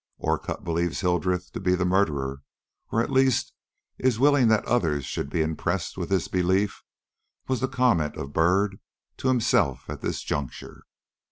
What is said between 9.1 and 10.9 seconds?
to himself at this juncture.